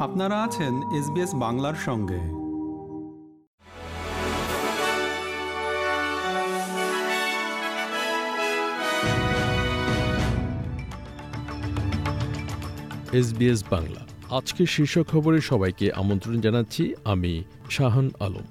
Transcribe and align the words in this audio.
আপনারা 0.00 0.42
আছেন 0.42 0.74
এসবিএস 0.98 1.34
বাংলার 1.34 1.74
সঙ্গে। 1.86 2.20
এসবিএস 13.18 13.64
বাংলা। 13.70 14.06
আজকে 14.30 14.66
শীর্ষ 14.66 14.98
খবরে 14.98 15.40
সবাইকে 15.40 15.92
আমন্ত্রণ 15.92 16.40
জানাচ্ছি 16.40 16.94
আমি 17.04 17.44
শাহান 17.70 18.10
আলম। 18.20 18.46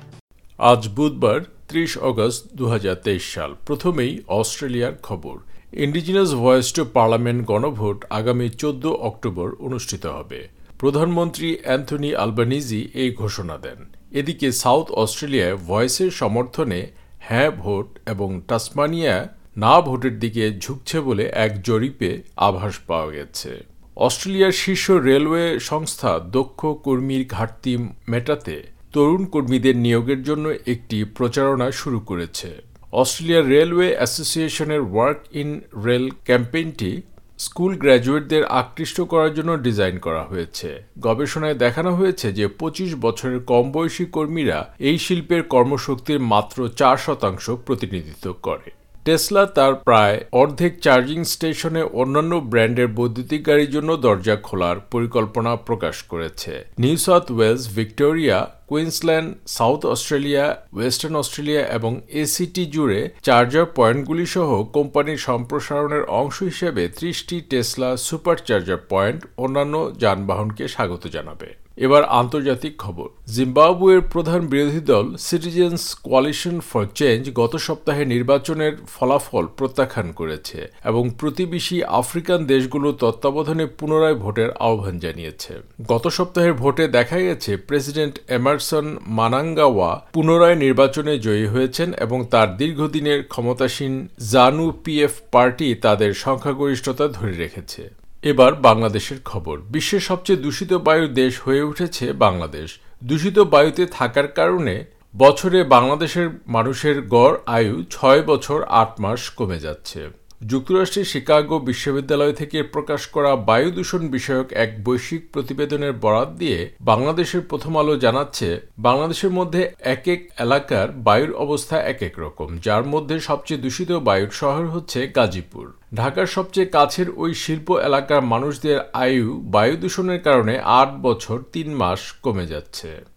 আজ 0.58 0.90
বুধবার 0.90 1.42
ত্রিশ 1.68 1.98
আগস্ট 1.98 2.56
দুহাজার 2.56 2.96
তেইশ 2.96 3.34
সাল 3.34 3.56
প্রথমেই 3.66 4.22
অস্ট্রেলিয়ার 4.28 4.94
খবর। 5.04 5.38
ইন্ডিজিনাস 5.74 6.34
ভয়েস 6.34 6.74
টু 6.74 6.86
পার্লামেন্ট 6.86 7.48
গণভোট 7.48 8.06
আগামী 8.10 8.50
চোদ্দ 8.50 8.86
অক্টোবর 8.86 9.56
অনুষ্ঠিত 9.60 10.06
হবে। 10.06 10.57
প্রধানমন্ত্রী 10.80 11.50
অ্যান্থনি 11.64 12.10
আলবানিজি 12.16 12.82
এই 12.94 13.12
ঘোষণা 13.12 13.56
দেন। 13.58 13.80
এদিকে 14.12 14.48
সাউথ 14.52 14.88
অস্ট্রেলিয়ায় 14.92 15.58
ভয়েসের 15.68 16.12
সমর্থনে 16.12 16.80
হ্যাঁ 17.20 17.52
ভোট 17.52 17.88
এবং 18.06 18.30
টাসমানিয়া 18.48 19.16
না 19.58 19.74
ভোটের 19.82 20.16
দিকে 20.20 20.44
ঝুঁকছে 20.60 20.98
বলে 21.02 21.24
এক 21.46 21.52
জরিপে 21.62 22.12
আভাস 22.38 22.76
পাওয়া 22.88 23.10
গেছে। 23.12 23.52
অস্ট্রেলিয়ার 23.98 24.52
শীর্ষ 24.52 24.86
রেলওয়ে 25.10 25.46
সংস্থা 25.60 26.12
দক্ষ 26.20 26.62
কর্মীর 26.86 27.24
ঘাটতি 27.28 27.74
মেটাতে 28.08 28.56
তরুণ 28.94 29.24
কর্মীদের 29.26 29.76
নিয়োগের 29.76 30.22
জন্য 30.24 30.46
একটি 30.74 30.98
প্রচারণা 31.18 31.68
শুরু 31.72 32.00
করেছে। 32.00 32.50
অস্ট্রেলিয়ার 32.92 33.50
রেলওয়ে 33.56 33.90
অ্যাসোসিয়েশনের 33.96 34.84
ওয়ার্ক 34.92 35.20
ইন 35.42 35.50
রেল 35.86 36.06
ক্যাম্পেইনটি 36.26 36.92
স্কুল 37.40 37.72
গ্র্যাজুয়েটদের 37.76 38.44
আকৃষ্ট 38.46 38.98
করার 39.02 39.32
জন্য 39.34 39.52
ডিজাইন 39.58 39.96
করা 39.98 40.24
হয়েছে। 40.24 40.70
গবেষণায় 41.00 41.54
দেখানো 41.54 41.92
হয়েছে 41.96 42.28
যে 42.34 42.48
পঁচিশ 42.60 42.96
বছরের 42.96 43.40
কম 43.44 43.66
বয়সী 43.72 44.06
কর্মীরা 44.06 44.60
এই 44.80 44.98
শিল্পের 44.98 45.44
কর্মশক্তির 45.44 46.20
মাত্র 46.20 46.58
চার 46.70 46.98
শতাংশ 46.98 47.46
প্রতিনিধিত্ব 47.66 48.28
করে। 48.42 48.70
টেসলা 49.08 49.44
তার 49.58 49.74
প্রায় 49.88 50.18
অর্ধেক 50.42 50.74
চার্জিং 50.86 51.20
স্টেশনে 51.34 51.84
অন্যান্য 52.02 52.34
ব্র্যান্ডের 52.52 52.90
বৈদ্যুতিক 52.98 53.42
গাড়ির 53.48 53.74
জন্য 53.76 53.90
দরজা 54.06 54.36
খোলার 54.48 54.78
পরিকল্পনা 54.94 55.52
প্রকাশ 55.68 55.96
করেছে। 56.12 56.54
New 56.84 56.98
South 57.06 57.26
Wales, 57.32 57.64
Victoria, 57.78 58.40
Queensland, 58.70 59.30
South 59.58 59.82
Australia, 59.94 60.46
Western 60.76 61.16
Australia 61.22 61.64
এবং 61.78 61.92
এসিটি 62.22 62.64
জুড়ে 62.76 63.00
চার্জার 63.28 63.68
পয়েন্টগুলি 63.78 64.26
সহ 64.36 64.50
কোম্পানির 64.78 65.20
সম্প্রসারণের 65.28 66.04
অংশ 66.22 66.38
হিসেবে 66.52 66.84
ত্রিশটি 66.98 67.38
টেসলা 67.52 67.90
সুপার 68.08 68.38
চার্জার 68.48 68.80
পয়েন্ট 68.92 69.20
অন্যান্য 69.44 69.76
যানবাহনকে 70.02 70.64
স্বাগত 70.74 71.04
জানাবে। 71.16 71.50
এবার 71.78 72.04
আন্তর্জাতিক 72.22 72.74
খবর। 72.78 73.08
জিম্বাবুয়ের 73.36 74.02
প্রধান 74.14 74.42
বিরোধী 74.52 74.82
দল 74.92 75.06
সিটিজেন্স 75.28 75.82
কোয়ালিশন 76.06 76.56
ফর 76.70 76.84
চেঞ্জ 77.00 77.24
গত 77.42 77.54
সপ্তাহে 77.68 78.04
নির্বাচনের 78.06 78.74
ফলাফল 78.96 79.46
প্রত্যাখ্যান 79.58 80.08
করেছে 80.20 80.60
এবং 80.86 81.04
প্রতিবেশী 81.20 81.78
আফ্রিকান 82.02 82.40
দেশগুলো 82.46 82.88
তত্ত্বাবধানে 82.92 83.66
পুনরায় 83.78 84.18
ভোটের 84.24 84.50
আহ্বান 84.68 84.96
জানিয়েছে। 85.00 85.54
গত 85.88 86.06
সপ্তাহের 86.08 86.54
ভোটে 86.54 86.84
দেখা 86.88 87.20
গেছে 87.20 87.52
প্রেসিডেন্ট 87.68 88.16
এমারসন 88.28 88.86
মানাঙ্গাওয়া 89.18 89.90
পুনরায় 90.14 90.56
নির্বাচনে 90.56 91.14
জয়ী 91.20 91.46
হয়েছেন 91.46 91.90
এবং 92.06 92.20
তার 92.34 92.48
দীর্ঘদিনের 92.58 93.20
ক্ষমতাসীন 93.24 93.94
জানু 94.32 94.66
পিএফ 94.84 95.14
পার্টি 95.32 95.68
তাদের 95.76 96.12
সংখ্যাগরিষ্ঠতা 96.14 97.06
ধরে 97.08 97.34
রেখেছে। 97.38 97.84
এবার 98.24 98.56
বাংলাদেশের 98.56 99.20
খবর। 99.26 99.58
বিশ্বের 99.58 100.00
সবচেয়ে 100.00 100.40
দূষিত 100.40 100.74
বায়ুর 100.74 101.14
দেশ 101.14 101.40
হয়ে 101.40 101.62
উঠেছে 101.62 102.14
বাংলাদেশ। 102.14 102.80
দূষিত 103.04 103.40
বায়ুতে 103.40 103.86
থাকার 103.86 104.28
কারণে 104.28 104.86
বছরে 105.18 105.64
বাংলাদেশের 105.64 106.30
মানুষের 106.48 107.02
গড় 107.02 107.38
আয়ু 107.46 107.84
ছয় 107.90 108.22
বছর 108.22 108.64
আট 108.64 109.00
মাস 109.00 109.30
কমে 109.30 109.60
যাচ্ছে। 109.60 110.10
যুক্তরাষ্ট্রের 110.42 111.06
শিকাগো 111.06 111.60
বিশ্ববিদ্যালয় 111.60 112.34
থেকে 112.34 112.64
প্রকাশ 112.64 113.08
করা 113.08 113.36
বায়ু 113.36 113.72
দূষণ 113.72 114.08
বিষয়ক 114.08 114.54
এক 114.54 114.84
বৈশ্বিক 114.84 115.32
প্রতিবেদনের 115.32 115.94
বরাত 115.94 116.30
দিয়ে 116.30 116.70
বাংলাদেশের 116.82 117.42
প্রথম 117.42 117.78
আলো 117.78 117.98
জানাচ্ছে, 117.98 118.62
বাংলাদেশের 118.80 119.30
মধ্যে 119.30 119.72
এক 119.80 120.08
এক 120.08 120.22
এলাকার 120.40 120.92
বায়ুর 120.92 121.34
অবস্থা 121.34 121.82
এক 121.82 122.02
এক 122.02 122.20
রকম, 122.20 122.58
যার 122.58 122.84
মধ্যে 122.84 123.20
সবচেয়ে 123.20 123.62
দূষিত 123.62 123.92
বায়ুর 123.92 124.30
শহর 124.32 124.66
হচ্ছে 124.66 125.08
গাজীপুর। 125.08 125.74
ঢাকার 125.96 126.26
সবচেয়ে 126.26 126.68
কাছের 126.68 127.08
ওই 127.16 127.34
শিল্প 127.34 127.72
এলাকার 127.72 128.22
মানুষদের 128.22 128.78
আয়ু 128.94 129.42
বায়ু 129.42 129.76
দূষণের 129.76 130.22
কারণে 130.22 130.60
আট 130.60 130.90
বছর 131.02 131.38
তিন 131.54 131.68
মাস 131.76 132.14
কমে 132.24 132.46
যাচ্ছে। 132.48 133.17